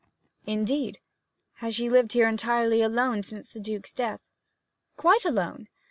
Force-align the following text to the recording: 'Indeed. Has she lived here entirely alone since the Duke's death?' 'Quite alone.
'Indeed. 0.47 0.97
Has 1.57 1.75
she 1.75 1.87
lived 1.87 2.13
here 2.13 2.27
entirely 2.27 2.81
alone 2.81 3.21
since 3.21 3.49
the 3.51 3.59
Duke's 3.59 3.93
death?' 3.93 4.25
'Quite 4.97 5.25
alone. 5.25 5.67